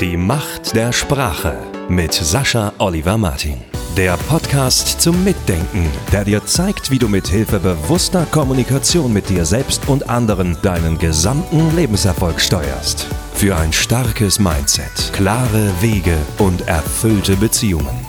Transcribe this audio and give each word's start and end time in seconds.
Die 0.00 0.16
Macht 0.16 0.76
der 0.76 0.92
Sprache 0.92 1.58
mit 1.88 2.14
Sascha 2.14 2.72
Oliver 2.78 3.18
Martin. 3.18 3.56
Der 3.96 4.16
Podcast 4.16 5.00
zum 5.00 5.24
Mitdenken, 5.24 5.90
der 6.12 6.22
dir 6.22 6.46
zeigt, 6.46 6.92
wie 6.92 7.00
du 7.00 7.08
mit 7.08 7.26
Hilfe 7.26 7.58
bewusster 7.58 8.24
Kommunikation 8.30 9.12
mit 9.12 9.28
dir 9.28 9.44
selbst 9.44 9.88
und 9.88 10.08
anderen 10.08 10.56
deinen 10.62 10.98
gesamten 10.98 11.74
Lebenserfolg 11.74 12.40
steuerst. 12.40 13.08
Für 13.34 13.56
ein 13.56 13.72
starkes 13.72 14.38
Mindset, 14.38 15.12
klare 15.12 15.72
Wege 15.80 16.16
und 16.38 16.68
erfüllte 16.68 17.34
Beziehungen. 17.34 18.06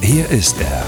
Hier 0.00 0.26
ist 0.30 0.56
er, 0.58 0.84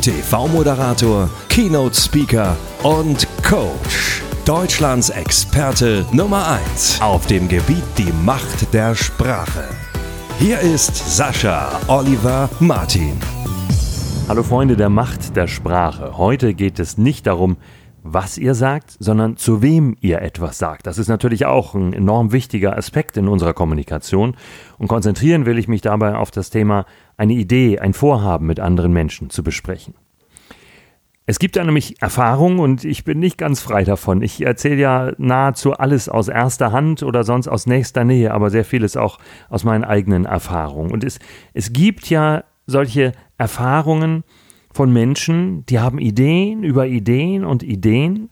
TV-Moderator, 0.00 1.30
Keynote-Speaker 1.50 2.56
und 2.82 3.28
Coach. 3.44 4.22
Deutschlands 4.44 5.08
Experte 5.08 6.04
Nummer 6.10 6.58
1 6.74 7.00
auf 7.00 7.26
dem 7.26 7.48
Gebiet 7.48 7.84
die 7.96 8.12
Macht 8.24 8.74
der 8.74 8.94
Sprache. 8.94 9.64
Hier 10.38 10.60
ist 10.60 11.16
Sascha 11.16 11.80
Oliver 11.88 12.50
Martin. 12.58 13.16
Hallo 14.28 14.42
Freunde 14.42 14.76
der 14.76 14.90
Macht 14.90 15.36
der 15.36 15.46
Sprache. 15.46 16.18
Heute 16.18 16.54
geht 16.54 16.78
es 16.80 16.98
nicht 16.98 17.26
darum, 17.26 17.56
was 18.02 18.36
ihr 18.36 18.54
sagt, 18.54 18.96
sondern 18.98 19.36
zu 19.36 19.62
wem 19.62 19.96
ihr 20.00 20.20
etwas 20.20 20.58
sagt. 20.58 20.86
Das 20.86 20.98
ist 20.98 21.08
natürlich 21.08 21.46
auch 21.46 21.74
ein 21.74 21.92
enorm 21.92 22.32
wichtiger 22.32 22.76
Aspekt 22.76 23.16
in 23.16 23.28
unserer 23.28 23.54
Kommunikation. 23.54 24.36
Und 24.76 24.88
konzentrieren 24.88 25.46
will 25.46 25.56
ich 25.56 25.68
mich 25.68 25.80
dabei 25.80 26.16
auf 26.16 26.30
das 26.30 26.50
Thema, 26.50 26.84
eine 27.16 27.32
Idee, 27.32 27.78
ein 27.78 27.94
Vorhaben 27.94 28.46
mit 28.46 28.60
anderen 28.60 28.92
Menschen 28.92 29.30
zu 29.30 29.42
besprechen. 29.42 29.94
Es 31.26 31.38
gibt 31.38 31.56
da 31.56 31.64
nämlich 31.64 32.02
Erfahrungen 32.02 32.58
und 32.58 32.84
ich 32.84 33.04
bin 33.04 33.18
nicht 33.18 33.38
ganz 33.38 33.60
frei 33.60 33.84
davon. 33.84 34.20
Ich 34.20 34.44
erzähle 34.44 34.76
ja 34.76 35.12
nahezu 35.16 35.72
alles 35.72 36.10
aus 36.10 36.28
erster 36.28 36.70
Hand 36.70 37.02
oder 37.02 37.24
sonst 37.24 37.48
aus 37.48 37.66
nächster 37.66 38.04
Nähe, 38.04 38.32
aber 38.32 38.50
sehr 38.50 38.64
vieles 38.64 38.96
auch 38.96 39.18
aus 39.48 39.64
meinen 39.64 39.84
eigenen 39.84 40.26
Erfahrungen. 40.26 40.92
Und 40.92 41.02
es, 41.02 41.18
es 41.54 41.72
gibt 41.72 42.10
ja 42.10 42.44
solche 42.66 43.12
Erfahrungen 43.38 44.24
von 44.70 44.92
Menschen, 44.92 45.64
die 45.66 45.78
haben 45.78 45.98
Ideen 45.98 46.62
über 46.62 46.86
Ideen 46.86 47.44
und 47.44 47.62
Ideen, 47.62 48.28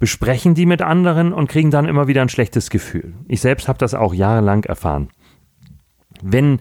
besprechen 0.00 0.54
die 0.54 0.66
mit 0.66 0.82
anderen 0.82 1.32
und 1.32 1.48
kriegen 1.48 1.70
dann 1.70 1.86
immer 1.86 2.08
wieder 2.08 2.22
ein 2.22 2.28
schlechtes 2.28 2.70
Gefühl. 2.70 3.14
Ich 3.28 3.40
selbst 3.40 3.68
habe 3.68 3.78
das 3.78 3.94
auch 3.94 4.14
jahrelang 4.14 4.64
erfahren. 4.64 5.10
Wenn 6.22 6.60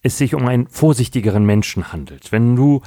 es 0.00 0.16
sich 0.16 0.34
um 0.34 0.46
einen 0.46 0.68
vorsichtigeren 0.68 1.44
Menschen 1.44 1.92
handelt, 1.92 2.32
wenn 2.32 2.56
du 2.56 2.80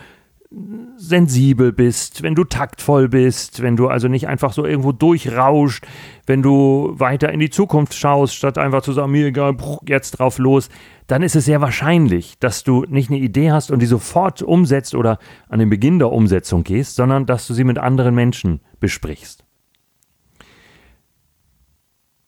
sensibel 0.98 1.72
bist, 1.72 2.24
wenn 2.24 2.36
du 2.36 2.44
taktvoll 2.44 3.08
bist, 3.08 3.62
wenn 3.62 3.78
du 3.78 3.88
also 3.88 4.10
nicht 4.10 4.28
einfach 4.28 4.52
so 4.52 4.66
irgendwo 4.66 4.92
durchrauscht, 4.92 5.86
wenn 6.26 6.42
du 6.42 6.94
weiter 6.98 7.32
in 7.32 7.40
die 7.40 7.50
Zukunft 7.50 7.94
schaust, 7.94 8.36
statt 8.36 8.58
einfach 8.58 8.82
zu 8.82 8.92
sagen, 8.92 9.12
mir 9.12 9.28
egal, 9.28 9.56
jetzt 9.88 10.12
drauf 10.12 10.40
los, 10.40 10.70
dann 11.08 11.24
ist 11.24 11.38
es 11.38 11.46
sehr 11.46 11.62
wahrscheinlich, 11.62 12.38
dass 12.40 12.64
du 12.64 12.86
nicht 12.90 13.10
eine 13.10 13.20
Idee 13.20 13.52
hast 13.52 13.72
und 13.72 13.80
die 13.80 13.86
sofort 13.86 14.42
umsetzt 14.42 14.94
oder 14.94 15.20
an 15.48 15.60
den 15.60 15.70
Beginn 15.70 16.00
der 16.00 16.12
Umsetzung 16.12 16.64
gehst, 16.64 16.96
sondern 16.96 17.26
dass 17.26 17.48
du 17.48 17.54
sie 17.54 17.64
mit 17.64 17.78
anderen 17.78 18.14
Menschen 18.14 18.60
besprichst. 18.82 19.46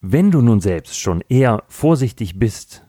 Wenn 0.00 0.30
du 0.30 0.40
nun 0.40 0.60
selbst 0.60 0.98
schon 0.98 1.22
eher 1.28 1.62
vorsichtig 1.68 2.38
bist, 2.38 2.83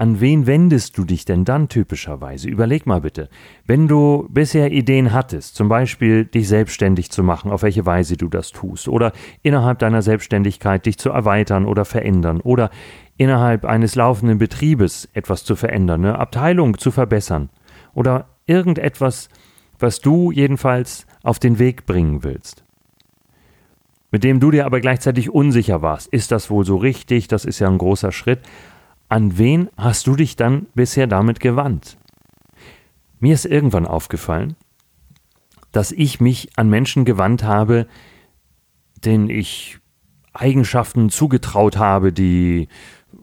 an 0.00 0.20
wen 0.20 0.46
wendest 0.46 0.96
du 0.96 1.04
dich 1.04 1.24
denn 1.24 1.44
dann 1.44 1.68
typischerweise? 1.68 2.48
Überleg 2.48 2.86
mal 2.86 3.00
bitte. 3.00 3.28
Wenn 3.66 3.88
du 3.88 4.28
bisher 4.30 4.70
Ideen 4.70 5.12
hattest, 5.12 5.56
zum 5.56 5.68
Beispiel 5.68 6.24
dich 6.24 6.46
selbstständig 6.46 7.10
zu 7.10 7.24
machen, 7.24 7.50
auf 7.50 7.62
welche 7.62 7.84
Weise 7.84 8.16
du 8.16 8.28
das 8.28 8.52
tust, 8.52 8.86
oder 8.86 9.12
innerhalb 9.42 9.80
deiner 9.80 10.00
Selbstständigkeit 10.00 10.86
dich 10.86 10.98
zu 10.98 11.10
erweitern 11.10 11.66
oder 11.66 11.84
verändern, 11.84 12.40
oder 12.40 12.70
innerhalb 13.16 13.64
eines 13.64 13.96
laufenden 13.96 14.38
Betriebes 14.38 15.08
etwas 15.14 15.44
zu 15.44 15.56
verändern, 15.56 16.04
eine 16.04 16.18
Abteilung 16.20 16.78
zu 16.78 16.92
verbessern, 16.92 17.50
oder 17.92 18.28
irgendetwas, 18.46 19.28
was 19.80 20.00
du 20.00 20.30
jedenfalls 20.30 21.06
auf 21.24 21.40
den 21.40 21.58
Weg 21.58 21.86
bringen 21.86 22.22
willst 22.22 22.64
mit 24.10 24.24
dem 24.24 24.40
du 24.40 24.50
dir 24.50 24.64
aber 24.64 24.80
gleichzeitig 24.80 25.28
unsicher 25.28 25.82
warst. 25.82 26.08
Ist 26.08 26.32
das 26.32 26.48
wohl 26.48 26.64
so 26.64 26.76
richtig? 26.76 27.28
Das 27.28 27.44
ist 27.44 27.58
ja 27.58 27.68
ein 27.68 27.76
großer 27.76 28.10
Schritt. 28.10 28.40
An 29.10 29.38
wen 29.38 29.70
hast 29.78 30.06
du 30.06 30.16
dich 30.16 30.36
dann 30.36 30.66
bisher 30.74 31.06
damit 31.06 31.40
gewandt? 31.40 31.96
Mir 33.20 33.32
ist 33.32 33.46
irgendwann 33.46 33.86
aufgefallen, 33.86 34.54
dass 35.72 35.92
ich 35.92 36.20
mich 36.20 36.50
an 36.56 36.68
Menschen 36.68 37.06
gewandt 37.06 37.42
habe, 37.42 37.86
denen 39.04 39.30
ich 39.30 39.78
Eigenschaften 40.34 41.08
zugetraut 41.08 41.78
habe, 41.78 42.12
die, 42.12 42.68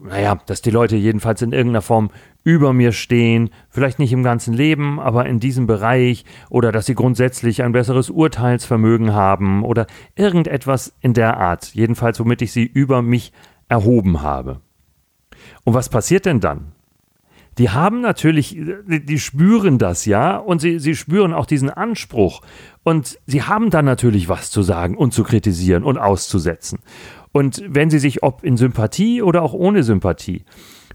naja, 0.02 0.40
dass 0.48 0.64
die 0.64 0.72
Leute 0.72 0.96
jedenfalls 0.96 1.44
in 1.44 1.54
irgendeiner 1.54 1.84
Form 1.84 2.10
über 2.44 2.74
mir 2.74 2.92
stehen, 2.92 3.52
vielleicht 3.70 4.00
nicht 4.00 4.12
im 4.12 4.24
ganzen 4.24 4.56
Leben, 4.56 5.00
aber 5.00 5.28
in 5.28 5.40
diesem 5.40 5.68
Bereich, 5.68 6.26
oder 6.50 6.72
dass 6.72 6.88
sie 6.88 6.96
grundsätzlich 6.96 7.62
ein 7.62 7.74
besseres 7.74 8.10
Urteilsvermögen 8.10 9.14
haben, 9.14 9.64
oder 9.64 9.86
irgendetwas 10.16 10.94
in 11.02 11.14
der 11.14 11.38
Art, 11.38 11.74
jedenfalls 11.76 12.20
womit 12.20 12.42
ich 12.42 12.52
sie 12.52 12.66
über 12.66 13.04
mich 13.04 13.32
erhoben 13.68 14.22
habe. 14.22 14.62
Und 15.66 15.74
was 15.74 15.90
passiert 15.90 16.26
denn 16.26 16.40
dann? 16.40 16.72
Die 17.58 17.70
haben 17.70 18.02
natürlich, 18.02 18.58
die 18.88 19.20
spüren 19.20 19.78
das 19.78 20.06
ja 20.06 20.38
und 20.38 20.60
sie, 20.60 20.80
sie 20.80 20.96
spüren 20.96 21.34
auch 21.34 21.46
diesen 21.46 21.70
Anspruch. 21.70 22.42
Und 22.84 23.18
sie 23.26 23.44
haben 23.44 23.70
dann 23.70 23.86
natürlich 23.86 24.28
was 24.30 24.52
zu 24.52 24.62
sagen 24.62 24.98
und 24.98 25.14
zu 25.14 25.24
kritisieren 25.24 25.84
und 25.84 25.98
auszusetzen. 25.98 26.80
Und 27.32 27.64
wenn 27.68 27.90
sie 27.90 28.00
sich, 28.00 28.24
ob 28.24 28.44
in 28.44 28.58
Sympathie 28.58 29.22
oder 29.22 29.42
auch 29.42 29.54
ohne 29.54 29.84
Sympathie, 29.84 30.44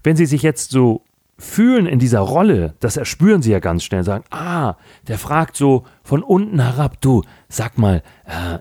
wenn 0.03 0.15
sie 0.15 0.25
sich 0.25 0.43
jetzt 0.43 0.71
so 0.71 1.03
fühlen 1.37 1.87
in 1.87 1.97
dieser 1.97 2.19
Rolle, 2.19 2.75
das 2.79 2.97
erspüren 2.97 3.41
sie 3.41 3.51
ja 3.51 3.59
ganz 3.59 3.83
schnell, 3.83 4.03
sagen, 4.03 4.23
ah, 4.29 4.75
der 5.07 5.17
fragt 5.17 5.57
so 5.57 5.83
von 6.03 6.21
unten 6.21 6.59
herab, 6.59 7.01
du, 7.01 7.23
sag 7.49 7.79
mal, 7.79 8.03
äh, 8.25 8.59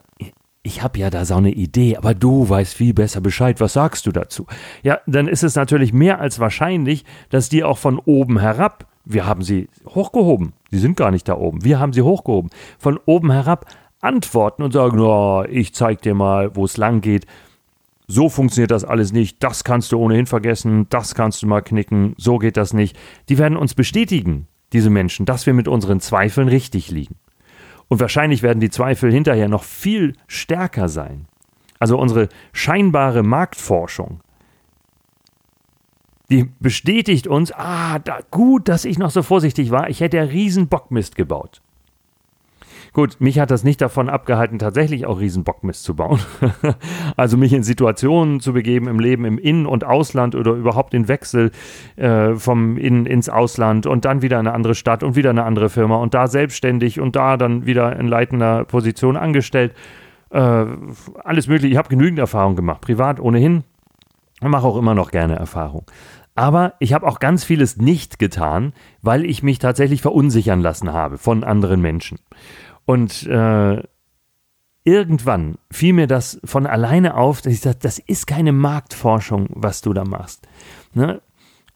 ich 0.63 0.83
habe 0.83 0.99
ja 0.99 1.09
da 1.09 1.25
so 1.25 1.37
eine 1.37 1.53
Idee, 1.53 1.97
aber 1.97 2.15
du 2.15 2.49
weißt 2.49 2.75
viel 2.75 2.93
besser 2.93 3.21
Bescheid, 3.21 3.61
was 3.61 3.73
sagst 3.73 4.07
du 4.07 4.13
dazu? 4.13 4.47
Ja, 4.83 5.01
dann 5.07 5.27
ist 5.27 5.43
es 5.43 5.55
natürlich 5.55 5.93
mehr 5.93 6.21
als 6.21 6.39
wahrscheinlich, 6.39 7.05
dass 7.31 7.49
die 7.49 7.65
auch 7.65 7.79
von 7.79 7.99
oben 7.99 8.39
herab, 8.39 8.87
wir 9.05 9.27
haben 9.27 9.43
sie 9.43 9.69
hochgehoben, 9.87 10.53
die 10.71 10.79
sind 10.79 10.97
gar 10.97 11.11
nicht 11.11 11.29
da 11.29 11.37
oben, 11.37 11.65
wir 11.65 11.79
haben 11.79 11.95
sie 11.95 12.03
hochgehoben, 12.03 12.51
von 12.79 12.99
oben 13.07 13.33
herab 13.33 13.67
antworten 14.01 14.63
und 14.63 14.73
sagen, 14.73 14.99
oh, 15.01 15.45
ich 15.49 15.75
zeig 15.75 16.03
dir 16.03 16.15
mal, 16.15 16.55
wo 16.55 16.65
es 16.65 16.77
lang 16.77 17.01
geht. 17.01 17.27
So 18.07 18.29
funktioniert 18.29 18.71
das 18.71 18.85
alles 18.85 19.13
nicht, 19.13 19.43
das 19.43 19.65
kannst 19.65 19.93
du 19.93 19.99
ohnehin 19.99 20.27
vergessen, 20.27 20.87
das 20.91 21.15
kannst 21.15 21.43
du 21.43 21.47
mal 21.47 21.63
knicken, 21.63 22.15
so 22.19 22.39
geht 22.39 22.57
das 22.57 22.75
nicht. 22.75 22.99
Die 23.29 23.39
werden 23.39 23.57
uns 23.57 23.75
bestätigen, 23.75 24.47
diese 24.73 24.91
Menschen, 24.91 25.27
dass 25.27 25.47
wir 25.47 25.55
mit 25.55 25.69
unseren 25.69 26.01
Zweifeln 26.01 26.49
richtig 26.49 26.91
liegen. 26.91 27.17
Und 27.91 27.99
wahrscheinlich 27.99 28.45
werden 28.45 28.61
die 28.61 28.71
Zweifel 28.71 29.13
hinterher 29.13 29.49
noch 29.49 29.65
viel 29.65 30.15
stärker 30.29 30.89
sein. 30.89 31.27
Also 31.81 31.99
unsere 31.99 32.29
scheinbare 32.53 33.25
Marktforschung, 33.25 34.21
die 36.31 36.49
bestätigt 36.61 37.27
uns, 37.27 37.51
ah, 37.51 37.99
da, 37.99 38.21
gut, 38.31 38.69
dass 38.69 38.85
ich 38.85 38.97
noch 38.97 39.11
so 39.11 39.25
vorsichtig 39.25 39.73
war, 39.73 39.91
ich 39.91 40.01
hätte 40.01 40.19
ja 40.19 40.23
riesen 40.23 40.69
Bockmist 40.69 41.17
gebaut. 41.17 41.63
Gut, 42.93 43.21
mich 43.21 43.39
hat 43.39 43.53
das 43.53 43.63
nicht 43.63 43.81
davon 43.81 44.09
abgehalten, 44.09 44.59
tatsächlich 44.59 45.07
auch 45.07 45.21
Riesenbockmist 45.21 45.85
zu 45.85 45.95
bauen. 45.95 46.19
also 47.17 47.37
mich 47.37 47.53
in 47.53 47.63
Situationen 47.63 48.41
zu 48.41 48.53
begeben 48.53 48.89
im 48.89 48.99
Leben 48.99 49.25
im 49.25 49.39
In- 49.39 49.67
und 49.67 49.85
Ausland 49.85 50.35
oder 50.35 50.53
überhaupt 50.53 50.93
den 50.93 51.07
Wechsel 51.07 51.53
äh, 51.97 52.35
vom 52.35 52.77
In- 52.77 53.07
ins 53.07 53.29
Ausland 53.29 53.87
und 53.87 54.05
dann 54.05 54.23
wieder 54.23 54.41
in 54.41 54.47
eine 54.47 54.55
andere 54.55 54.75
Stadt 54.75 55.05
und 55.05 55.15
wieder 55.15 55.31
eine 55.31 55.45
andere 55.45 55.69
Firma 55.69 55.97
und 55.97 56.15
da 56.15 56.27
selbstständig 56.27 56.99
und 56.99 57.15
da 57.15 57.37
dann 57.37 57.65
wieder 57.65 57.97
in 57.97 58.09
leitender 58.09 58.65
Position 58.65 59.17
angestellt. 59.17 59.73
Äh, 60.31 60.67
alles 61.23 61.47
mögliche. 61.47 61.73
Ich 61.73 61.79
habe 61.79 61.89
genügend 61.89 62.19
Erfahrung 62.19 62.57
gemacht, 62.57 62.81
privat 62.81 63.21
ohnehin. 63.21 63.63
Mache 64.41 64.67
auch 64.67 64.77
immer 64.77 64.95
noch 64.95 65.11
gerne 65.11 65.37
Erfahrung. 65.37 65.85
Aber 66.35 66.75
ich 66.79 66.93
habe 66.95 67.07
auch 67.07 67.19
ganz 67.19 67.45
vieles 67.45 67.77
nicht 67.77 68.19
getan, 68.19 68.73
weil 69.03 69.25
ich 69.27 69.43
mich 69.43 69.59
tatsächlich 69.59 70.01
verunsichern 70.01 70.61
lassen 70.61 70.93
habe 70.93 71.19
von 71.19 71.45
anderen 71.45 71.83
Menschen. 71.83 72.19
Und 72.85 73.27
äh, 73.27 73.83
irgendwann 74.85 75.57
fiel 75.71 75.93
mir 75.93 76.07
das 76.07 76.41
von 76.45 76.67
alleine 76.67 77.15
auf, 77.15 77.43
dass 77.43 77.53
ich 77.53 77.61
sagte, 77.61 77.81
das 77.83 77.99
ist 77.99 78.27
keine 78.27 78.53
Marktforschung, 78.53 79.49
was 79.51 79.81
du 79.81 79.93
da 79.93 80.05
machst. 80.05 80.47
Ne? 80.95 81.21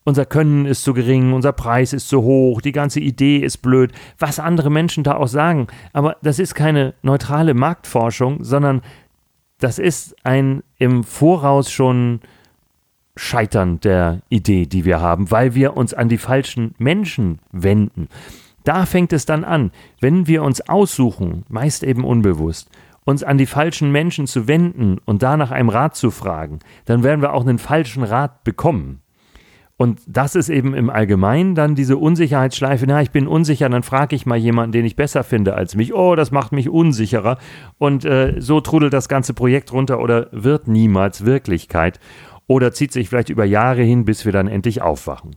Unser 0.06 0.26
Können 0.26 0.66
ist 0.66 0.82
zu 0.82 0.92
gering, 0.92 1.32
unser 1.32 1.52
Preis 1.52 1.94
ist 1.94 2.08
zu 2.08 2.22
hoch, 2.22 2.60
die 2.60 2.72
ganze 2.72 3.00
Idee 3.00 3.38
ist 3.38 3.58
blöd, 3.58 3.92
was 4.18 4.38
andere 4.38 4.70
Menschen 4.70 5.02
da 5.02 5.16
auch 5.16 5.28
sagen. 5.28 5.68
Aber 5.94 6.16
das 6.22 6.38
ist 6.38 6.54
keine 6.54 6.94
neutrale 7.02 7.54
Marktforschung, 7.54 8.44
sondern 8.44 8.82
das 9.58 9.78
ist 9.78 10.14
ein 10.24 10.62
im 10.78 11.04
Voraus 11.04 11.70
schon 11.70 12.20
Scheitern 13.16 13.80
der 13.80 14.20
Idee, 14.28 14.66
die 14.66 14.84
wir 14.84 15.00
haben, 15.00 15.30
weil 15.30 15.54
wir 15.54 15.76
uns 15.76 15.94
an 15.94 16.08
die 16.08 16.18
falschen 16.18 16.74
Menschen 16.78 17.38
wenden. 17.52 18.08
Da 18.64 18.86
fängt 18.86 19.12
es 19.12 19.26
dann 19.26 19.44
an, 19.44 19.70
wenn 20.00 20.26
wir 20.26 20.42
uns 20.42 20.60
aussuchen, 20.62 21.44
meist 21.48 21.84
eben 21.84 22.04
unbewusst, 22.04 22.70
uns 23.04 23.22
an 23.22 23.38
die 23.38 23.46
falschen 23.46 23.92
Menschen 23.92 24.26
zu 24.26 24.48
wenden 24.48 24.98
und 25.04 25.22
da 25.22 25.36
nach 25.36 25.50
einem 25.50 25.68
Rat 25.68 25.94
zu 25.96 26.10
fragen, 26.10 26.58
dann 26.86 27.02
werden 27.02 27.20
wir 27.20 27.34
auch 27.34 27.46
einen 27.46 27.58
falschen 27.58 28.02
Rat 28.02 28.42
bekommen. 28.44 29.02
Und 29.76 30.00
das 30.06 30.36
ist 30.36 30.50
eben 30.50 30.72
im 30.72 30.88
Allgemeinen 30.88 31.56
dann 31.56 31.74
diese 31.74 31.96
Unsicherheitsschleife. 31.96 32.86
Na, 32.86 33.02
ich 33.02 33.10
bin 33.10 33.26
unsicher, 33.26 33.68
dann 33.68 33.82
frage 33.82 34.14
ich 34.14 34.24
mal 34.24 34.38
jemanden, 34.38 34.70
den 34.70 34.84
ich 34.84 34.94
besser 34.94 35.24
finde 35.24 35.54
als 35.54 35.74
mich. 35.74 35.92
Oh, 35.92 36.14
das 36.14 36.30
macht 36.30 36.52
mich 36.52 36.68
unsicherer. 36.68 37.38
Und 37.78 38.04
äh, 38.04 38.36
so 38.38 38.60
trudelt 38.60 38.92
das 38.92 39.08
ganze 39.08 39.34
Projekt 39.34 39.72
runter 39.72 39.98
oder 39.98 40.28
wird 40.30 40.68
niemals 40.68 41.24
Wirklichkeit. 41.24 41.98
Oder 42.46 42.72
zieht 42.72 42.92
sich 42.92 43.08
vielleicht 43.08 43.30
über 43.30 43.44
Jahre 43.44 43.82
hin, 43.82 44.04
bis 44.04 44.24
wir 44.24 44.32
dann 44.32 44.46
endlich 44.46 44.80
aufwachen. 44.80 45.34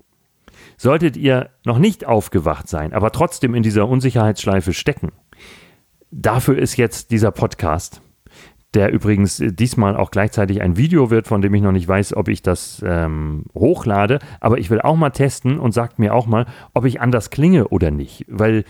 Solltet 0.75 1.15
ihr 1.17 1.49
noch 1.65 1.79
nicht 1.79 2.05
aufgewacht 2.05 2.67
sein, 2.67 2.93
aber 2.93 3.11
trotzdem 3.11 3.55
in 3.55 3.63
dieser 3.63 3.87
Unsicherheitsschleife 3.87 4.73
stecken, 4.73 5.11
dafür 6.11 6.57
ist 6.57 6.77
jetzt 6.77 7.11
dieser 7.11 7.31
Podcast 7.31 8.01
der 8.73 8.91
übrigens 8.91 9.41
diesmal 9.43 9.95
auch 9.95 10.11
gleichzeitig 10.11 10.61
ein 10.61 10.77
Video 10.77 11.09
wird, 11.09 11.27
von 11.27 11.41
dem 11.41 11.53
ich 11.53 11.61
noch 11.61 11.71
nicht 11.71 11.87
weiß, 11.87 12.15
ob 12.15 12.27
ich 12.27 12.41
das 12.41 12.83
ähm, 12.85 13.45
hochlade. 13.55 14.19
Aber 14.39 14.57
ich 14.57 14.69
will 14.69 14.81
auch 14.81 14.95
mal 14.95 15.09
testen 15.09 15.57
und 15.57 15.71
sagt 15.71 15.99
mir 15.99 16.13
auch 16.13 16.27
mal, 16.27 16.45
ob 16.73 16.85
ich 16.85 16.99
anders 16.99 17.29
klinge 17.29 17.69
oder 17.69 17.91
nicht. 17.91 18.25
Weil 18.27 18.65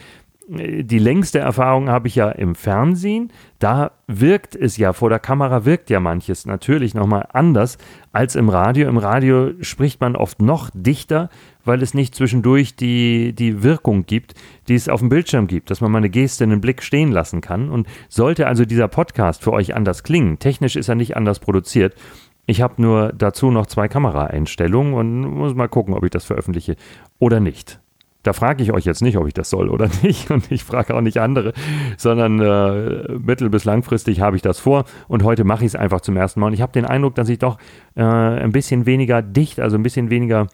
die 0.49 0.99
längste 0.99 1.39
Erfahrung 1.39 1.89
habe 1.89 2.07
ich 2.07 2.15
ja 2.15 2.29
im 2.29 2.55
Fernsehen. 2.55 3.33
Da 3.59 3.91
wirkt 4.07 4.55
es 4.55 4.77
ja, 4.77 4.94
vor 4.94 5.09
der 5.09 5.19
Kamera 5.19 5.65
wirkt 5.65 5.89
ja 5.89 5.99
manches 5.99 6.45
natürlich 6.45 6.94
nochmal 6.94 7.27
anders 7.33 7.77
als 8.13 8.35
im 8.35 8.47
Radio. 8.47 8.88
Im 8.88 8.97
Radio 8.97 9.51
spricht 9.61 9.99
man 9.99 10.15
oft 10.15 10.41
noch 10.41 10.69
dichter, 10.73 11.29
weil 11.65 11.81
es 11.81 11.94
nicht 11.94 12.15
zwischendurch 12.15 12.77
die, 12.77 13.33
die 13.33 13.61
Wirkung 13.61 14.05
gibt, 14.05 14.35
die 14.69 14.75
es 14.75 14.88
auf 14.88 15.01
dem 15.01 15.09
Bildschirm 15.09 15.47
gibt, 15.47 15.69
dass 15.69 15.81
man 15.81 15.91
mal 15.91 15.97
eine 15.97 16.09
Geste, 16.09 16.45
einen 16.45 16.61
Blick 16.61 16.81
stehen 16.81 17.11
lassen 17.11 17.41
kann. 17.41 17.69
Und 17.69 17.85
sollte 18.07 18.47
also 18.47 18.63
dieser 18.63 18.88
Podcast 18.88 19.44
für 19.44 19.51
euch 19.51 19.75
anders 19.75 20.03
klingen, 20.03 20.39
technisch 20.39 20.77
ist 20.77 20.88
er 20.88 20.95
nicht 20.95 21.17
anders 21.17 21.39
produziert, 21.39 21.94
ich 22.49 22.61
habe 22.61 22.81
nur 22.81 23.11
dazu 23.11 23.51
noch 23.51 23.65
zwei 23.65 23.89
Kameraeinstellungen 23.89 24.94
und 24.94 25.19
muss 25.19 25.53
mal 25.53 25.67
gucken, 25.67 25.94
ob 25.94 26.05
ich 26.05 26.11
das 26.11 26.23
veröffentliche 26.23 26.77
oder 27.19 27.41
nicht. 27.41 27.81
Da 28.27 28.33
frage 28.33 28.62
ich 28.62 28.74
euch 28.74 28.83
jetzt 28.83 29.01
nicht, 29.01 29.15
ob 29.18 29.25
ich 29.25 29.33
das 29.33 29.50
soll 29.50 29.69
oder 29.69 29.89
nicht. 30.03 30.29
Und 30.29 30.51
ich 30.51 30.65
frage 30.65 30.94
auch 30.94 31.00
nicht 31.00 31.18
andere, 31.18 31.53
sondern 31.95 32.41
äh, 32.41 33.13
mittel- 33.13 33.50
bis 33.50 33.63
langfristig 33.63 34.19
habe 34.19 34.35
ich 34.35 34.41
das 34.41 34.59
vor. 34.59 34.83
Und 35.07 35.24
heute 35.24 35.45
mache 35.45 35.63
ich 35.63 35.68
es 35.68 35.75
einfach 35.77 36.01
zum 36.01 36.18
ersten 36.18 36.41
Mal. 36.41 36.47
Und 36.47 36.53
ich 36.53 36.62
habe 36.62 36.74
den 36.74 36.83
Eindruck, 36.83 37.15
dass 37.15 37.29
ich 37.29 37.39
doch 37.39 37.57
äh, 37.95 38.03
ein 38.03 38.51
bisschen 38.51 38.85
weniger 38.85 39.21
dicht, 39.21 39.62
also 39.62 39.77
ein 39.77 39.83
bisschen 39.83 40.09
weniger 40.09 40.47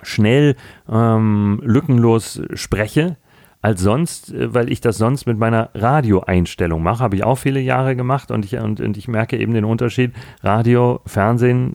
schnell, 0.00 0.56
ähm, 0.90 1.60
lückenlos 1.62 2.40
spreche 2.54 3.18
als 3.60 3.82
sonst, 3.82 4.32
äh, 4.32 4.54
weil 4.54 4.72
ich 4.72 4.80
das 4.80 4.96
sonst 4.96 5.26
mit 5.26 5.36
meiner 5.36 5.68
Radioeinstellung 5.74 6.82
mache. 6.82 7.04
Habe 7.04 7.16
ich 7.16 7.24
auch 7.24 7.36
viele 7.36 7.60
Jahre 7.60 7.94
gemacht 7.94 8.30
und 8.30 8.46
ich, 8.46 8.56
und, 8.56 8.80
und 8.80 8.96
ich 8.96 9.06
merke 9.06 9.36
eben 9.36 9.52
den 9.52 9.66
Unterschied. 9.66 10.12
Radio, 10.42 11.02
Fernsehen 11.04 11.74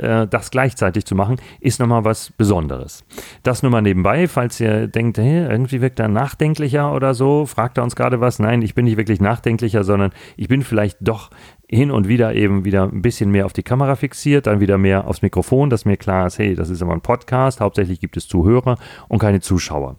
äh, 0.00 0.26
das 0.26 0.50
gleichzeitig 0.50 1.04
zu 1.04 1.14
machen, 1.14 1.36
ist 1.60 1.80
nochmal 1.80 2.04
was 2.04 2.30
Besonderes. 2.32 3.04
Das 3.42 3.62
nur 3.62 3.72
mal 3.72 3.82
nebenbei, 3.82 4.28
falls 4.28 4.60
ihr 4.60 4.88
denkt, 4.88 5.18
hey, 5.18 5.46
irgendwie 5.46 5.80
wirkt 5.80 6.00
er 6.00 6.08
nachdenklicher 6.08 6.94
oder 6.94 7.14
so, 7.14 7.46
fragt 7.46 7.78
er 7.78 7.84
uns 7.84 7.96
gerade 7.96 8.20
was. 8.20 8.38
Nein, 8.38 8.62
ich 8.62 8.74
bin 8.74 8.84
nicht 8.84 8.96
wirklich 8.96 9.20
nachdenklicher, 9.20 9.84
sondern 9.84 10.12
ich 10.36 10.48
bin 10.48 10.62
vielleicht 10.62 10.98
doch 11.00 11.30
hin 11.68 11.90
und 11.90 12.06
wieder 12.06 12.34
eben 12.34 12.64
wieder 12.64 12.84
ein 12.84 13.02
bisschen 13.02 13.30
mehr 13.30 13.46
auf 13.46 13.52
die 13.52 13.62
Kamera 13.62 13.96
fixiert, 13.96 14.46
dann 14.46 14.60
wieder 14.60 14.76
mehr 14.78 15.06
aufs 15.06 15.22
Mikrofon, 15.22 15.70
dass 15.70 15.84
mir 15.84 15.96
klar 15.96 16.26
ist, 16.26 16.38
hey, 16.38 16.54
das 16.54 16.68
ist 16.68 16.82
aber 16.82 16.92
ein 16.92 17.00
Podcast, 17.00 17.60
hauptsächlich 17.60 18.00
gibt 18.00 18.16
es 18.16 18.28
Zuhörer 18.28 18.76
und 19.08 19.18
keine 19.18 19.40
Zuschauer. 19.40 19.96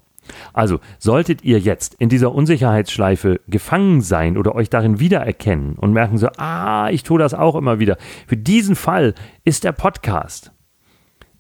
Also, 0.54 0.80
solltet 1.00 1.44
ihr 1.44 1.60
jetzt 1.60 1.96
in 1.96 2.10
dieser 2.10 2.34
Unsicherheitsschleife 2.34 3.42
gefangen 3.48 4.02
sein 4.02 4.38
oder 4.38 4.56
euch 4.56 4.70
darin 4.70 5.00
wiedererkennen 5.00 5.74
und 5.74 5.94
merken 5.94 6.18
so, 6.18 6.28
ah, 6.38 6.90
ich 6.90 7.04
tue 7.04 7.20
das 7.20 7.34
auch 7.34 7.56
immer 7.56 7.80
wieder. 7.80 7.98
Für 8.28 8.38
diesen 8.38 8.76
Fall 8.76 9.14
ist 9.44 9.64
der 9.64 9.72
Podcast. 9.72 10.52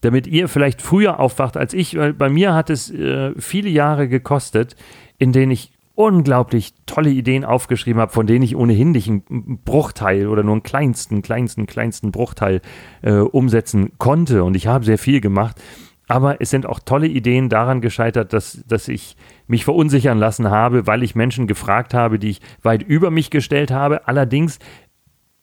Damit 0.01 0.27
ihr 0.27 0.49
vielleicht 0.49 0.81
früher 0.81 1.19
aufwacht 1.19 1.55
als 1.55 1.73
ich, 1.73 1.97
weil 1.97 2.13
bei 2.13 2.29
mir 2.29 2.53
hat 2.53 2.69
es 2.69 2.91
äh, 2.91 3.31
viele 3.39 3.69
Jahre 3.69 4.09
gekostet, 4.09 4.75
in 5.17 5.31
denen 5.31 5.51
ich 5.51 5.71
unglaublich 5.95 6.73
tolle 6.85 7.11
Ideen 7.11 7.45
aufgeschrieben 7.45 8.01
habe, 8.01 8.11
von 8.11 8.25
denen 8.25 8.43
ich 8.43 8.55
ohnehin 8.55 8.91
nicht 8.91 9.07
einen 9.07 9.59
Bruchteil 9.63 10.27
oder 10.27 10.43
nur 10.43 10.53
einen 10.53 10.63
kleinsten, 10.63 11.21
kleinsten, 11.21 11.67
kleinsten 11.67 12.11
Bruchteil 12.11 12.61
äh, 13.01 13.13
umsetzen 13.13 13.91
konnte. 13.99 14.43
Und 14.43 14.55
ich 14.55 14.67
habe 14.67 14.85
sehr 14.85 14.97
viel 14.97 15.21
gemacht. 15.21 15.61
Aber 16.07 16.41
es 16.41 16.49
sind 16.49 16.65
auch 16.65 16.79
tolle 16.79 17.07
Ideen 17.07 17.49
daran 17.49 17.81
gescheitert, 17.81 18.33
dass, 18.33 18.63
dass 18.67 18.87
ich 18.87 19.15
mich 19.47 19.63
verunsichern 19.63 20.17
lassen 20.17 20.49
habe, 20.49 20.85
weil 20.85 21.03
ich 21.03 21.15
Menschen 21.15 21.47
gefragt 21.47 21.93
habe, 21.93 22.19
die 22.19 22.31
ich 22.31 22.41
weit 22.61 22.83
über 22.83 23.09
mich 23.09 23.29
gestellt 23.29 23.71
habe. 23.71 24.07
Allerdings 24.07 24.59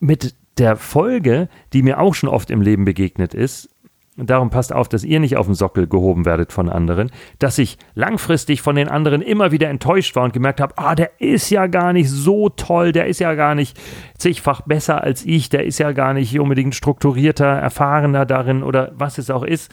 mit 0.00 0.34
der 0.58 0.76
Folge, 0.76 1.48
die 1.72 1.82
mir 1.82 1.98
auch 1.98 2.14
schon 2.14 2.28
oft 2.28 2.50
im 2.50 2.60
Leben 2.60 2.84
begegnet 2.84 3.32
ist, 3.32 3.70
darum 4.16 4.50
passt 4.50 4.72
auf, 4.72 4.88
dass 4.88 5.04
ihr 5.04 5.18
nicht 5.18 5.38
auf 5.38 5.46
den 5.46 5.54
Sockel 5.54 5.86
gehoben 5.86 6.26
werdet 6.26 6.52
von 6.52 6.68
anderen, 6.68 7.10
dass 7.38 7.56
ich 7.56 7.78
langfristig 7.94 8.60
von 8.60 8.76
den 8.76 8.88
anderen 8.88 9.22
immer 9.22 9.52
wieder 9.52 9.70
enttäuscht 9.70 10.14
war 10.16 10.24
und 10.24 10.34
gemerkt 10.34 10.60
habe, 10.60 10.76
ah, 10.76 10.94
der 10.94 11.20
ist 11.20 11.48
ja 11.48 11.68
gar 11.68 11.94
nicht 11.94 12.10
so 12.10 12.50
toll, 12.50 12.92
der 12.92 13.06
ist 13.06 13.20
ja 13.20 13.34
gar 13.34 13.54
nicht 13.54 13.80
zigfach 14.18 14.62
besser 14.62 15.02
als 15.02 15.24
ich, 15.24 15.48
der 15.48 15.64
ist 15.64 15.78
ja 15.78 15.92
gar 15.92 16.12
nicht 16.12 16.38
unbedingt 16.38 16.74
strukturierter, 16.74 17.46
erfahrener 17.46 18.26
darin 18.26 18.62
oder 18.62 18.92
was 18.94 19.16
es 19.16 19.30
auch 19.30 19.44
ist 19.44 19.72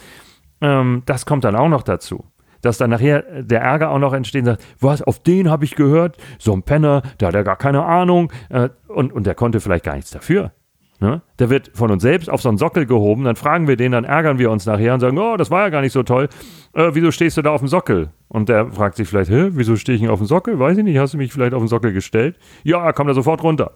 ähm, 0.62 1.04
das 1.06 1.26
kommt 1.26 1.44
dann 1.44 1.56
auch 1.56 1.70
noch 1.70 1.84
dazu. 1.84 2.26
Dass 2.62 2.78
dann 2.78 2.90
nachher 2.90 3.44
der 3.44 3.62
Ärger 3.62 3.92
auch 3.92 4.00
noch 4.00 4.14
entsteht 4.14 4.46
sagt, 4.46 4.64
was, 4.80 5.02
auf 5.02 5.20
den 5.20 5.50
habe 5.50 5.66
ich 5.66 5.76
gehört, 5.76 6.18
so 6.40 6.54
ein 6.54 6.64
Penner, 6.64 7.04
der 7.20 7.30
hat 7.30 7.36
ja 7.36 7.44
gar 7.44 7.56
keine 7.56 7.86
Ahnung 7.86 8.32
äh, 8.50 8.70
und, 8.88 9.14
und 9.14 9.26
der 9.26 9.36
konnte 9.36 9.60
vielleicht 9.60 9.86
gar 9.86 9.96
nichts 9.96 10.12
dafür. 10.12 10.52
Ne? 11.00 11.22
Der 11.38 11.52
wird 11.52 11.72
von 11.76 11.92
uns 11.92 12.02
selbst 12.02 12.28
auf 12.28 12.42
so 12.42 12.50
einen 12.50 12.58
Sockel 12.58 12.88
gehoben, 12.88 13.24
dann 13.24 13.36
fragen 13.36 13.68
wir 13.68 13.76
den, 13.76 13.92
dann 13.92 14.04
ärgern 14.04 14.40
wir 14.40 14.50
uns 14.50 14.66
nachher 14.66 14.96
und 14.96 15.00
sagen, 15.00 15.20
oh, 15.20 15.38
das 15.38 15.52
war 15.52 15.62
ja 15.62 15.70
gar 15.70 15.82
nicht 15.82 15.94
so 15.94 16.02
toll. 16.02 16.28
Äh, 16.74 16.90
wieso 16.94 17.12
stehst 17.12 17.38
du 17.38 17.44
da 17.44 17.52
auf 17.52 17.62
dem 17.62 17.68
Sockel? 17.68 18.10
Und 18.28 18.50
der 18.50 18.72
fragt 18.72 18.96
sich 18.96 19.08
vielleicht, 19.08 19.30
hä, 19.30 19.50
wieso 19.52 19.76
stehe 19.76 19.96
ich 19.96 20.02
denn 20.02 20.10
auf 20.10 20.20
dem 20.20 20.26
Sockel? 20.26 20.58
Weiß 20.58 20.76
ich 20.78 20.84
nicht, 20.84 20.98
hast 20.98 21.14
du 21.14 21.18
mich 21.18 21.32
vielleicht 21.32 21.54
auf 21.54 21.62
den 21.62 21.68
Sockel 21.68 21.94
gestellt? 21.94 22.40
Ja, 22.64 22.92
komm 22.94 23.08
da 23.08 23.14
sofort 23.14 23.44
runter. 23.44 23.74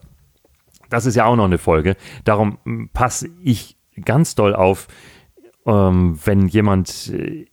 Das 0.89 1.05
ist 1.05 1.15
ja 1.15 1.25
auch 1.25 1.35
noch 1.35 1.45
eine 1.45 1.59
Folge. 1.59 1.95
Darum 2.23 2.57
hm, 2.65 2.89
passe 2.91 3.29
ich 3.43 3.77
ganz 4.03 4.33
doll 4.33 4.55
auf, 4.55 4.87
ähm, 5.65 6.19
wenn 6.23 6.47
jemand 6.47 7.11
äh, 7.13 7.45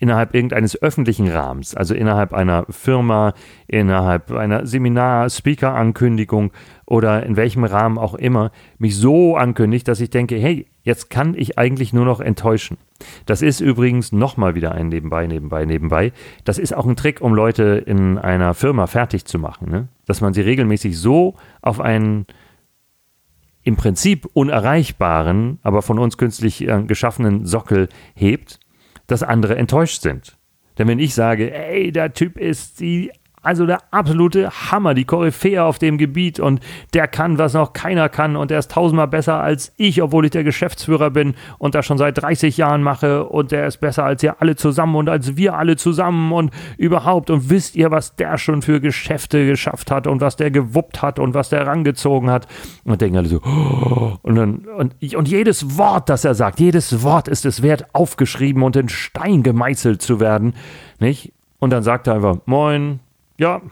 innerhalb 0.00 0.34
irgendeines 0.34 0.80
öffentlichen 0.82 1.28
Rahmens, 1.28 1.74
also 1.74 1.94
innerhalb 1.94 2.32
einer 2.32 2.64
Firma, 2.70 3.34
innerhalb 3.68 4.32
einer 4.32 4.66
Seminar-Speaker-Ankündigung 4.66 6.52
oder 6.86 7.22
in 7.24 7.36
welchem 7.36 7.64
Rahmen 7.64 7.98
auch 7.98 8.14
immer, 8.14 8.50
mich 8.78 8.96
so 8.96 9.36
ankündigt, 9.36 9.86
dass 9.86 10.00
ich 10.00 10.08
denke, 10.08 10.36
hey, 10.36 10.66
jetzt 10.82 11.10
kann 11.10 11.34
ich 11.36 11.58
eigentlich 11.58 11.92
nur 11.92 12.06
noch 12.06 12.20
enttäuschen. 12.20 12.78
Das 13.26 13.42
ist 13.42 13.60
übrigens 13.60 14.10
nochmal 14.10 14.54
wieder 14.54 14.72
ein 14.72 14.88
Nebenbei, 14.88 15.26
Nebenbei, 15.26 15.66
Nebenbei. 15.66 16.12
Das 16.44 16.58
ist 16.58 16.74
auch 16.74 16.86
ein 16.86 16.96
Trick, 16.96 17.20
um 17.20 17.34
Leute 17.34 17.82
in 17.86 18.16
einer 18.16 18.54
Firma 18.54 18.86
fertig 18.86 19.26
zu 19.26 19.38
machen, 19.38 19.70
ne? 19.70 19.88
dass 20.06 20.22
man 20.22 20.32
sie 20.32 20.40
regelmäßig 20.40 20.98
so 20.98 21.34
auf 21.60 21.78
einen 21.78 22.26
im 23.70 23.76
Prinzip 23.76 24.28
unerreichbaren, 24.32 25.60
aber 25.62 25.82
von 25.82 26.00
uns 26.00 26.18
künstlich 26.18 26.66
äh, 26.66 26.82
geschaffenen 26.82 27.46
Sockel 27.46 27.88
hebt, 28.16 28.58
dass 29.06 29.22
andere 29.22 29.54
enttäuscht 29.54 30.02
sind. 30.02 30.36
Denn 30.76 30.88
wenn 30.88 30.98
ich 30.98 31.14
sage, 31.14 31.54
ey, 31.54 31.92
der 31.92 32.12
Typ 32.12 32.36
ist 32.36 32.80
die 32.80 33.12
also 33.42 33.66
der 33.66 33.78
absolute 33.90 34.50
Hammer, 34.50 34.94
die 34.94 35.04
Koryphäe 35.04 35.64
auf 35.64 35.78
dem 35.78 35.98
Gebiet. 35.98 36.40
Und 36.40 36.60
der 36.94 37.08
kann, 37.08 37.38
was 37.38 37.54
noch 37.54 37.72
keiner 37.72 38.08
kann. 38.08 38.36
Und 38.36 38.50
der 38.50 38.58
ist 38.58 38.70
tausendmal 38.70 39.08
besser 39.08 39.40
als 39.40 39.72
ich, 39.76 40.02
obwohl 40.02 40.26
ich 40.26 40.30
der 40.30 40.44
Geschäftsführer 40.44 41.10
bin 41.10 41.34
und 41.58 41.74
das 41.74 41.86
schon 41.86 41.98
seit 41.98 42.20
30 42.20 42.56
Jahren 42.56 42.82
mache. 42.82 43.24
Und 43.24 43.52
der 43.52 43.66
ist 43.66 43.78
besser 43.78 44.04
als 44.04 44.22
ihr 44.22 44.40
alle 44.40 44.56
zusammen 44.56 44.96
und 44.96 45.08
als 45.08 45.36
wir 45.36 45.54
alle 45.56 45.76
zusammen. 45.76 46.32
Und 46.32 46.50
überhaupt 46.76 47.30
und 47.30 47.50
wisst 47.50 47.76
ihr, 47.76 47.90
was 47.90 48.16
der 48.16 48.38
schon 48.38 48.62
für 48.62 48.80
Geschäfte 48.80 49.46
geschafft 49.46 49.90
hat 49.90 50.06
und 50.06 50.20
was 50.20 50.36
der 50.36 50.50
gewuppt 50.50 51.02
hat 51.02 51.18
und 51.18 51.34
was 51.34 51.48
der 51.48 51.66
rangezogen 51.66 52.30
hat? 52.30 52.46
Und 52.84 53.00
denken 53.00 53.16
alle 53.16 53.28
so 53.28 53.40
oh, 53.42 54.18
und 54.22 54.34
dann 54.34 54.66
und, 54.76 55.14
und 55.14 55.28
jedes 55.28 55.78
Wort, 55.78 56.08
das 56.08 56.24
er 56.24 56.34
sagt, 56.34 56.60
jedes 56.60 57.02
Wort 57.02 57.28
ist 57.28 57.46
es 57.46 57.62
wert 57.62 57.86
aufgeschrieben 57.94 58.62
und 58.62 58.76
in 58.76 58.88
Stein 58.88 59.42
gemeißelt 59.42 60.02
zu 60.02 60.20
werden, 60.20 60.54
nicht? 60.98 61.32
Und 61.58 61.70
dann 61.70 61.82
sagt 61.82 62.06
er 62.06 62.14
einfach, 62.14 62.38
moin, 62.46 63.00
ja, 63.40 63.62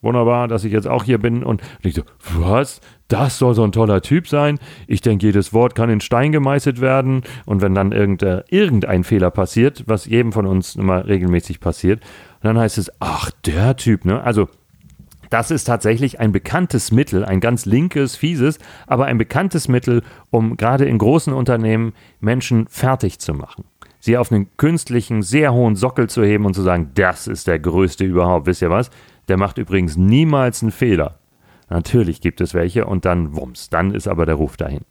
wunderbar, 0.00 0.48
dass 0.48 0.64
ich 0.64 0.72
jetzt 0.72 0.88
auch 0.88 1.04
hier 1.04 1.18
bin. 1.18 1.44
Und 1.44 1.60
ich 1.82 1.94
so, 1.94 2.02
was? 2.34 2.80
Das 3.08 3.38
soll 3.38 3.54
so 3.54 3.62
ein 3.62 3.72
toller 3.72 4.00
Typ 4.00 4.26
sein. 4.26 4.58
Ich 4.86 5.02
denke, 5.02 5.26
jedes 5.26 5.52
Wort 5.52 5.74
kann 5.74 5.90
in 5.90 6.00
Stein 6.00 6.32
gemeißelt 6.32 6.80
werden. 6.80 7.22
Und 7.44 7.60
wenn 7.60 7.74
dann 7.74 7.92
irgendein, 7.92 8.42
irgendein 8.48 9.04
Fehler 9.04 9.30
passiert, 9.30 9.84
was 9.86 10.06
jedem 10.06 10.32
von 10.32 10.46
uns 10.46 10.76
immer 10.76 11.06
regelmäßig 11.06 11.60
passiert, 11.60 12.02
dann 12.40 12.58
heißt 12.58 12.78
es, 12.78 12.90
ach, 13.00 13.30
der 13.44 13.76
Typ, 13.76 14.04
ne? 14.04 14.22
Also, 14.22 14.48
das 15.28 15.50
ist 15.50 15.64
tatsächlich 15.64 16.20
ein 16.20 16.32
bekanntes 16.32 16.92
Mittel, 16.92 17.24
ein 17.24 17.40
ganz 17.40 17.66
linkes, 17.66 18.16
fieses, 18.16 18.58
aber 18.86 19.06
ein 19.06 19.18
bekanntes 19.18 19.68
Mittel, 19.68 20.02
um 20.30 20.56
gerade 20.56 20.86
in 20.86 20.98
großen 20.98 21.32
Unternehmen 21.32 21.92
Menschen 22.20 22.66
fertig 22.68 23.18
zu 23.18 23.34
machen 23.34 23.64
sie 24.06 24.16
auf 24.16 24.32
einen 24.32 24.56
künstlichen, 24.56 25.22
sehr 25.22 25.52
hohen 25.52 25.76
Sockel 25.76 26.08
zu 26.08 26.24
heben 26.24 26.46
und 26.46 26.54
zu 26.54 26.62
sagen, 26.62 26.92
das 26.94 27.26
ist 27.26 27.46
der 27.46 27.58
größte 27.58 28.04
überhaupt. 28.04 28.46
Wisst 28.46 28.62
ihr 28.62 28.70
was? 28.70 28.90
Der 29.28 29.36
macht 29.36 29.58
übrigens 29.58 29.96
niemals 29.96 30.62
einen 30.62 30.72
Fehler. 30.72 31.18
Natürlich 31.68 32.20
gibt 32.20 32.40
es 32.40 32.54
welche 32.54 32.86
und 32.86 33.04
dann 33.04 33.36
wumms, 33.36 33.68
dann 33.68 33.92
ist 33.92 34.08
aber 34.08 34.24
der 34.24 34.36
Ruf 34.36 34.56
dahin. 34.56 34.82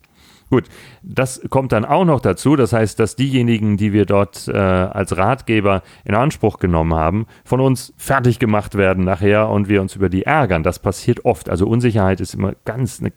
Gut, 0.51 0.65
das 1.01 1.41
kommt 1.49 1.71
dann 1.71 1.85
auch 1.85 2.05
noch 2.05 2.19
dazu. 2.21 2.55
Das 2.55 2.71
heißt, 2.71 2.99
dass 2.99 3.15
diejenigen, 3.15 3.77
die 3.77 3.93
wir 3.93 4.05
dort 4.05 4.47
äh, 4.47 4.55
als 4.55 5.17
Ratgeber 5.17 5.81
in 6.03 6.13
Anspruch 6.13 6.59
genommen 6.59 6.93
haben, 6.93 7.25
von 7.43 7.59
uns 7.59 7.93
fertig 7.97 8.37
gemacht 8.37 8.75
werden 8.75 9.05
nachher 9.05 9.49
und 9.49 9.69
wir 9.69 9.81
uns 9.81 9.95
über 9.95 10.07
die 10.07 10.23
ärgern. 10.23 10.61
Das 10.61 10.77
passiert 10.77 11.25
oft. 11.25 11.49
Also 11.49 11.65
Unsicherheit 11.67 12.21
ist 12.21 12.35
immer 12.35 12.53
ganz 12.63 12.99
eine, 12.99 13.11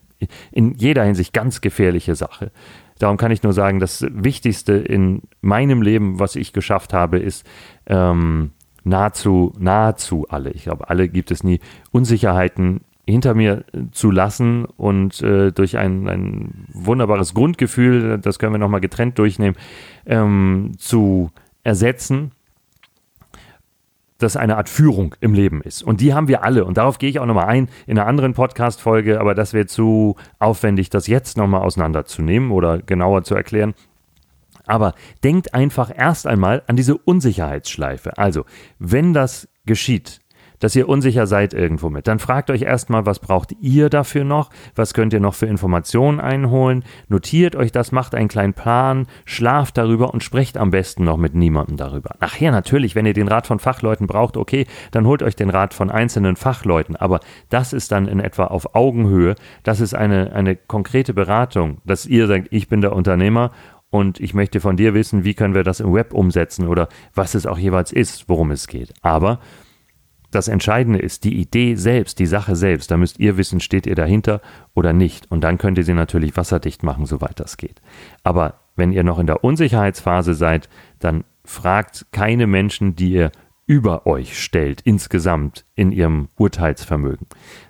in 0.53 0.75
jeder 0.75 1.05
Hinsicht 1.05 1.35
ganz 1.35 1.61
gefährliche 1.61 2.15
Sache. 2.15 2.51
Darum 2.99 3.17
kann 3.17 3.31
ich 3.31 3.43
nur 3.43 3.53
sagen, 3.53 3.81
das 3.81 4.05
Wichtigste 4.11 4.75
in 4.75 5.23
meinem 5.41 5.83
Leben, 5.83 6.19
was 6.19 6.37
ich 6.37 6.53
geschafft 6.53 6.93
habe, 6.93 7.19
ist 7.19 7.47
ähm, 7.87 8.51
nahezu, 8.85 9.53
nahezu 9.59 10.27
alle, 10.29 10.51
ich 10.51 10.65
glaube, 10.65 10.89
alle 10.91 11.09
gibt 11.09 11.31
es 11.31 11.45
nie, 11.45 11.61
Unsicherheiten 11.91 12.81
hinter 13.07 13.35
mir 13.35 13.65
zu 13.93 14.11
lassen 14.11 14.67
und 14.67 15.23
äh, 15.23 15.51
durch 15.51 15.79
ein, 15.79 16.09
ein 16.09 16.67
wunderbares 16.73 17.33
Grundgefühl, 17.33 18.19
das 18.19 18.39
können 18.39 18.53
wir 18.53 18.59
nochmal 18.59 18.81
getrennt 18.81 19.19
durchnehmen, 19.19 19.57
ähm, 20.05 20.73
zu 20.77 21.31
ersetzen, 21.65 22.33
das 24.19 24.37
eine 24.37 24.57
Art 24.57 24.69
Führung 24.69 25.15
im 25.21 25.33
Leben 25.33 25.63
ist. 25.63 25.83
Und 25.83 26.01
die 26.01 26.13
haben 26.13 26.29
wir 26.29 26.43
alle. 26.43 26.65
Und 26.65 26.77
darauf 26.77 26.99
gehe 26.99 27.09
ich 27.09 27.21
auch 27.21 27.27
nochmal 27.27 27.47
ein 27.47 27.69
in 27.87 27.99
einer 27.99 28.09
anderen 28.09 28.35
Podcast-Folge, 28.35 29.21
aber 29.21 29.35
das 29.35 29.53
wäre 29.53 29.67
zu 29.67 30.17
aufwendig, 30.41 30.91
das 30.91 31.07
jetzt 31.07 31.37
nochmal 31.37 31.63
auseinanderzunehmen 31.63 32.51
oder 32.51 32.79
genauer 32.79 33.23
zu 33.23 33.35
erklären. 33.35 33.75
Aber 34.67 34.95
denkt 35.25 35.55
einfach 35.55 35.91
erst 35.97 36.27
einmal 36.27 36.63
an 36.67 36.77
diese 36.77 36.99
Unsicherheitsschleife. 36.99 38.19
Also, 38.19 38.45
wenn 38.79 39.15
das 39.15 39.49
geschieht, 39.65 40.21
dass 40.61 40.77
ihr 40.77 40.89
unsicher 40.89 41.27
seid 41.27 41.55
irgendwo 41.55 41.91
mit. 41.91 42.07
Dann 42.07 42.19
fragt 42.19 42.51
euch 42.51 42.63
erstmal, 42.63 43.07
was 43.07 43.19
braucht 43.19 43.55
ihr 43.61 43.91
dafür 43.91 44.25
noch? 44.25 44.51
Was 44.75 44.95
könnt 44.95 45.13
ihr 45.13 45.21
noch 45.21 45.35
für 45.35 45.47
Informationen 45.47 46.21
einholen? 46.21 46.85
Notiert 47.09 47.57
euch 47.57 47.73
das, 47.73 47.93
macht 47.93 48.15
einen 48.15 48.29
kleinen 48.29 48.55
Plan, 48.55 49.07
schlaft 49.25 49.79
darüber 49.79 50.13
und 50.13 50.23
sprecht 50.23 50.59
am 50.59 50.71
besten 50.71 51.05
noch 51.05 51.17
mit 51.17 51.35
niemandem 51.35 51.77
darüber. 51.77 52.17
Nachher 52.21 52.51
natürlich, 52.51 52.95
wenn 52.95 53.07
ihr 53.07 53.15
den 53.15 53.29
Rat 53.29 53.47
von 53.47 53.59
Fachleuten 53.59 54.07
braucht, 54.07 54.37
okay, 54.37 54.67
dann 54.91 55.07
holt 55.07 55.23
euch 55.23 55.37
den 55.37 55.51
Rat 55.51 55.75
von 55.75 55.91
einzelnen 55.91 56.37
Fachleuten. 56.37 56.97
Aber 56.97 57.21
das 57.49 57.73
ist 57.73 57.93
dann 57.93 58.09
in 58.09 58.21
etwa 58.21 58.45
auf 58.45 58.75
Augenhöhe. 58.75 59.35
Das 59.63 59.81
ist 59.81 59.95
eine, 59.95 60.33
eine 60.33 60.57
konkrete 60.57 61.15
Beratung, 61.15 61.79
dass 61.85 62.07
ihr 62.07 62.27
sagt, 62.27 62.49
ich 62.51 62.69
bin 62.69 62.81
der 62.81 62.95
Unternehmer 62.95 63.53
und 63.91 64.21
ich 64.21 64.35
möchte 64.35 64.61
von 64.61 64.77
dir 64.77 64.95
wissen, 64.95 65.25
wie 65.25 65.35
können 65.35 65.55
wir 65.55 65.65
das 65.65 65.81
im 65.81 65.95
Web 65.95 66.13
umsetzen 66.13 66.69
oder 66.69 66.89
was 67.15 67.35
es 67.35 67.47
auch 67.47 67.59
jeweils 67.59 67.93
ist, 67.93 68.29
worum 68.29 68.51
es 68.51 68.67
geht. 68.67 68.93
Aber 69.03 69.41
das 70.31 70.49
Entscheidende 70.49 70.99
ist 70.99 71.25
die 71.25 71.37
Idee 71.41 71.75
selbst, 71.75 72.19
die 72.19 72.27
Sache 72.27 72.55
selbst. 72.55 72.91
Da 72.91 72.97
müsst 72.97 73.19
ihr 73.19 73.37
wissen, 73.37 73.61
steht 73.61 73.87
ihr 73.87 73.95
dahinter 73.95 74.41
oder 74.75 74.93
nicht. 74.93 75.31
Und 75.31 75.43
dann 75.43 75.59
könnt 75.59 75.79
ihr 75.79 75.85
sie 75.85 75.95
natürlich 75.95 76.37
wasserdicht 76.37 76.83
machen, 76.83 77.07
soweit 77.07 77.41
das 77.41 77.57
geht. 77.57 77.81
Aber 78.25 78.61
wenn 78.77 78.93
ihr 78.93 79.05
noch 79.05 79.19
in 79.19 79.27
der 79.27 79.43
Unsicherheitsphase 79.43 80.35
seid, 80.35 80.69
dann 80.99 81.25
fragt 81.45 82.07
keine 82.13 82.47
Menschen, 82.47 82.95
die 82.95 83.13
ihr 83.13 83.33
über 83.67 84.07
euch 84.07 84.43
stellt, 84.43 84.81
insgesamt 84.83 85.65
in 85.75 85.93
ihrem 85.93 86.29
Urteilsvermögen. 86.37 87.27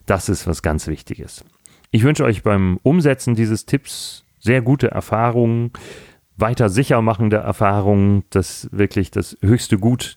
Das 0.07 0.29
ist 0.29 0.47
was 0.47 0.63
ganz 0.63 0.87
Wichtiges. 0.87 1.45
Ich 1.91 2.05
wünsche 2.05 2.25
euch 2.25 2.43
beim 2.43 2.79
Umsetzen 2.83 3.35
dieses 3.35 3.67
Tipps 3.67 4.25
sehr 4.39 4.63
gute 4.63 4.91
Erfahrungen, 4.91 5.73
weiter 6.37 6.69
sicher 6.69 7.03
machende 7.03 7.39
Erfahrungen, 7.39 8.25
das 8.31 8.69
wirklich 8.71 9.11
das 9.11 9.37
höchste 9.43 9.79
Gut 9.79 10.17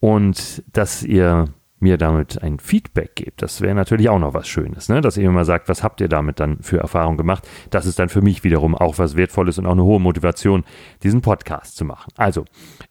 und 0.00 0.62
dass 0.72 1.02
ihr 1.02 1.48
mir 1.80 1.98
damit 1.98 2.42
ein 2.42 2.58
Feedback 2.58 3.14
gebt. 3.14 3.42
Das 3.42 3.60
wäre 3.60 3.74
natürlich 3.74 4.08
auch 4.08 4.18
noch 4.18 4.34
was 4.34 4.48
Schönes, 4.48 4.88
ne? 4.88 5.00
dass 5.00 5.16
ihr 5.16 5.28
mir 5.28 5.34
mal 5.34 5.44
sagt, 5.44 5.68
was 5.68 5.82
habt 5.82 6.00
ihr 6.00 6.08
damit 6.08 6.40
dann 6.40 6.58
für 6.62 6.78
Erfahrungen 6.78 7.18
gemacht. 7.18 7.48
Das 7.70 7.84
ist 7.86 7.98
dann 7.98 8.08
für 8.08 8.22
mich 8.22 8.42
wiederum 8.42 8.74
auch 8.74 8.98
was 8.98 9.16
Wertvolles 9.16 9.58
und 9.58 9.66
auch 9.66 9.72
eine 9.72 9.84
hohe 9.84 10.00
Motivation, 10.00 10.64
diesen 11.02 11.20
Podcast 11.20 11.76
zu 11.76 11.84
machen. 11.84 12.12
Also, 12.16 12.44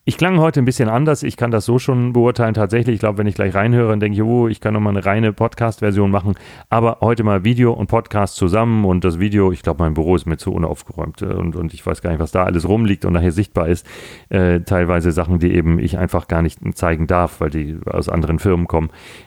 ich 0.06 0.18
klang 0.18 0.40
heute 0.40 0.62
ein 0.62 0.66
bisschen 0.66 0.90
anders. 0.90 1.24
Ich 1.24 1.38
kann 1.38 1.50
das 1.50 1.66
so 1.66 1.80
schon 1.80 2.14
beurteilen. 2.14 2.54
Tatsächlich, 2.54 2.96
ich 2.96 3.00
glaube, 3.00 3.18
wenn 3.18 3.28
ich 3.28 3.36
gleich 3.36 3.56
reinhöre, 3.56 3.90
dann 3.90 4.00
denke 4.00 4.18
ich, 4.18 4.24
oh, 4.24 4.48
ich 4.48 4.60
kann 4.60 4.74
nochmal 4.74 4.92
eine 4.92 5.06
reine 5.06 5.34
Podcast-Version 5.34 6.12
machen. 6.12 6.36
Aber 6.70 6.98
heute 7.02 7.24
mal 7.24 7.44
Video 7.44 7.74
und 7.74 7.88
Podcast 7.88 8.36
zusammen 8.36 8.86
und 8.86 9.04
das 9.04 9.20
Video, 9.20 9.52
ich 9.52 9.64
glaube, 9.64 9.82
mein 9.82 9.94
Büro 9.94 10.16
ist 10.16 10.26
mir 10.26 10.38
zu 10.38 10.54
unaufgeräumt 10.54 11.22
äh, 11.22 11.26
und, 11.26 11.56
und 11.56 11.74
ich 11.74 11.86
weiß 11.86 12.02
gar 12.02 12.12
nicht, 12.12 12.20
was 12.20 12.32
da 12.32 12.44
alles 12.44 12.68
rumliegt 12.68 13.06
und 13.06 13.14
nachher 13.14 13.32
sichtbar 13.32 13.70
ist. 13.70 13.88
Äh, 14.30 14.60
teilweise 14.62 15.12
Sachen, 15.12 15.40
die 15.40 15.54
eben 15.54 15.80
ich 15.80 15.98
einfach 15.98 16.28
gar 16.28 16.42
nicht 16.42 16.60
zeigen 16.76 17.08
darf, 17.08 17.40
weil 17.42 17.50
die 17.50 17.80
aus 17.86 18.10
anderen 18.10 18.40
Firmen 18.40 18.68
kommen. 18.68 18.73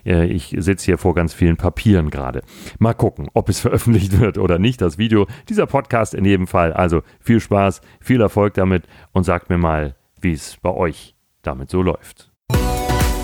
Äh, 0.05 0.27
ich 0.27 0.55
sitze 0.59 0.87
hier 0.87 0.99
vor 0.99 1.15
ganz 1.15 1.33
vielen 1.33 1.57
Papieren 1.57 2.11
gerade. 2.11 2.43
Mal 2.79 2.95
gucken, 2.95 3.29
ob 3.35 3.49
es 3.49 3.61
veröffentlicht 3.67 4.21
wird 4.21 4.39
oder 4.39 4.59
nicht, 4.59 4.81
das 4.81 4.99
Video. 4.99 5.27
Dieser 5.49 5.67
Podcast 5.67 6.15
in 6.15 6.25
jedem 6.25 6.47
Fall. 6.47 6.73
Also 6.73 7.03
viel 7.21 7.41
Spaß, 7.41 7.81
viel 8.01 8.21
Erfolg 8.21 8.55
damit 8.55 8.85
und 9.13 9.25
sagt 9.25 9.51
mir 9.51 9.59
mal, 9.59 9.95
wie 10.21 10.33
es 10.33 10.57
bei 10.63 10.71
euch 10.71 11.15
damit 11.43 11.71
so 11.71 11.83
läuft. 11.83 12.33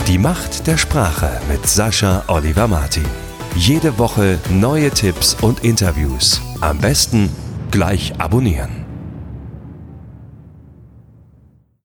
Die 0.09 0.19
Macht 0.19 0.67
der 0.67 0.76
Sprache 0.76 1.41
mit 1.49 1.67
Sascha 1.67 2.25
Oliver 2.29 2.69
Martin. 2.69 3.07
Jede 3.55 3.99
Woche 3.99 4.38
neue 4.50 4.91
Tipps 4.91 5.35
und 5.41 5.64
Interviews. 5.64 6.41
Am 6.61 6.79
besten 6.79 7.31
gleich 7.71 8.19
abonnieren. 8.19 8.81